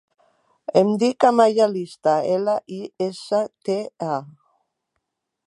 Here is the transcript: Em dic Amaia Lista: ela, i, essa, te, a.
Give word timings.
Em 0.79 0.87
dic 1.03 1.27
Amaia 1.29 1.67
Lista: 1.73 2.15
ela, 2.39 2.57
i, 2.79 2.81
essa, 3.09 3.45
te, 3.69 3.79
a. 4.17 4.19